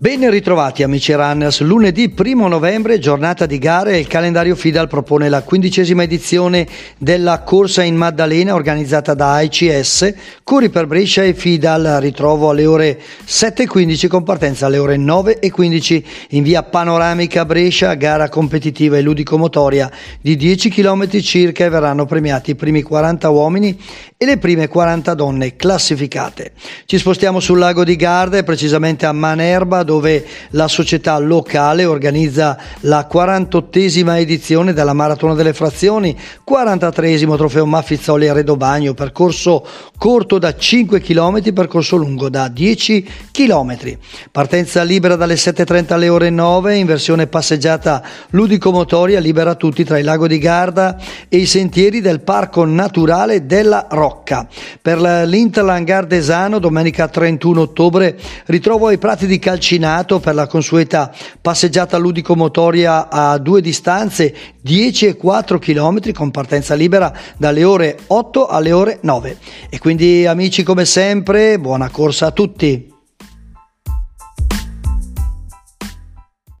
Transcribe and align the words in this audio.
Ben 0.00 0.30
ritrovati 0.30 0.84
amici 0.84 1.12
runners, 1.12 1.60
lunedì 1.60 2.14
1 2.16 2.46
novembre, 2.46 3.00
giornata 3.00 3.46
di 3.46 3.58
gare, 3.58 3.98
il 3.98 4.06
calendario 4.06 4.54
FIDAL 4.54 4.86
propone 4.86 5.28
la 5.28 5.42
quindicesima 5.42 6.04
edizione 6.04 6.68
della 6.98 7.40
corsa 7.40 7.82
in 7.82 7.96
Maddalena 7.96 8.54
organizzata 8.54 9.14
da 9.14 9.32
AICS, 9.32 10.14
Curi 10.44 10.68
per 10.68 10.86
Brescia 10.86 11.24
e 11.24 11.34
FIDAL, 11.34 11.98
ritrovo 12.00 12.48
alle 12.48 12.64
ore 12.64 13.00
7.15 13.26 14.06
con 14.06 14.22
partenza 14.22 14.66
alle 14.66 14.78
ore 14.78 14.98
9.15 14.98 16.02
in 16.28 16.44
via 16.44 16.62
Panoramica 16.62 17.44
Brescia, 17.44 17.94
gara 17.94 18.28
competitiva 18.28 18.98
e 18.98 19.02
ludico-motoria 19.02 19.90
di 20.20 20.36
10 20.36 20.68
km 20.68 21.18
circa 21.18 21.64
e 21.64 21.70
verranno 21.70 22.06
premiati 22.06 22.52
i 22.52 22.54
primi 22.54 22.82
40 22.82 23.28
uomini 23.30 23.76
e 24.16 24.26
le 24.26 24.38
prime 24.38 24.68
40 24.68 25.14
donne 25.14 25.56
classificate. 25.56 26.52
Ci 26.86 26.98
spostiamo 26.98 27.40
sul 27.40 27.58
lago 27.58 27.82
di 27.82 27.96
Garda, 27.96 28.40
precisamente 28.44 29.04
a 29.04 29.12
Manerba, 29.12 29.86
dove 29.88 30.22
la 30.50 30.68
società 30.68 31.16
locale 31.16 31.86
organizza 31.86 32.58
la 32.80 33.08
48esima 33.10 34.18
edizione 34.18 34.74
della 34.74 34.92
Maratona 34.92 35.32
delle 35.32 35.54
Frazioni, 35.54 36.14
43esimo 36.46 37.38
trofeo 37.38 37.64
Maffizzoli 37.64 38.28
a 38.28 38.34
Redobagno, 38.34 38.92
percorso 38.92 39.66
corto 39.96 40.38
da 40.38 40.54
5 40.54 41.00
km, 41.00 41.54
percorso 41.54 41.96
lungo 41.96 42.28
da 42.28 42.48
10 42.48 43.08
km. 43.32 43.96
Partenza 44.30 44.82
libera 44.82 45.16
dalle 45.16 45.36
7.30 45.36 45.94
alle 45.94 46.10
ore 46.10 46.28
9, 46.28 46.76
in 46.76 46.84
versione 46.84 47.26
passeggiata 47.26 48.02
ludico-motoria, 48.30 49.20
libera 49.20 49.54
tutti 49.54 49.84
tra 49.84 49.98
il 49.98 50.04
lago 50.04 50.26
di 50.26 50.36
Garda 50.36 50.98
e 51.30 51.38
i 51.38 51.46
sentieri 51.46 52.02
del 52.02 52.20
Parco 52.20 52.66
Naturale 52.66 53.46
della 53.46 53.86
Rocca. 53.88 54.46
Per 54.82 55.00
l'Interland 55.00 55.86
Gardesano, 55.86 56.58
domenica 56.58 57.08
31 57.08 57.62
ottobre, 57.62 58.18
ritrovo 58.44 58.88
ai 58.88 58.98
prati 58.98 59.26
di 59.26 59.38
Calcino 59.38 59.76
vaccinato 59.78 60.18
per 60.18 60.34
la 60.34 60.46
consueta 60.46 61.12
passeggiata 61.40 61.96
ludico-motoria 61.96 63.08
a 63.08 63.38
due 63.38 63.60
distanze 63.60 64.34
10 64.60 65.06
e 65.06 65.16
4 65.16 65.58
km 65.58 66.12
con 66.12 66.30
partenza 66.30 66.74
libera 66.74 67.12
dalle 67.36 67.64
ore 67.64 67.96
8 68.08 68.46
alle 68.46 68.72
ore 68.72 68.98
9. 69.02 69.38
E 69.70 69.78
quindi 69.78 70.26
amici 70.26 70.62
come 70.64 70.84
sempre, 70.84 71.58
buona 71.58 71.88
corsa 71.90 72.26
a 72.26 72.30
tutti! 72.32 72.97